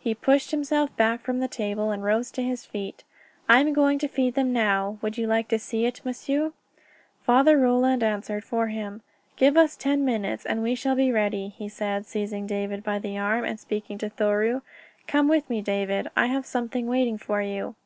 [0.00, 3.04] He pushed himself back from the table and rose to his feet.
[3.48, 4.98] "I am going to feed them now.
[5.02, 6.52] Would you like to see it, m'sieu?"
[7.22, 9.02] Father Roland answered for him.
[9.36, 13.18] "Give us ten minutes and we shall be ready," he said, seizing David by the
[13.18, 14.62] arm, and speaking to Thoreau.
[15.06, 16.08] "Come with me, David.
[16.16, 17.76] I have something waiting for you."